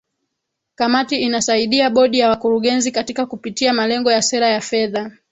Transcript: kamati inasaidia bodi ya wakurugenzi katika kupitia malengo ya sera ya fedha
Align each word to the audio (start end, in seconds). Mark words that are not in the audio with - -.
kamati 0.75 1.15
inasaidia 1.17 1.89
bodi 1.89 2.19
ya 2.19 2.29
wakurugenzi 2.29 2.91
katika 2.91 3.25
kupitia 3.25 3.73
malengo 3.73 4.11
ya 4.11 4.21
sera 4.21 4.47
ya 4.49 4.61
fedha 4.61 5.11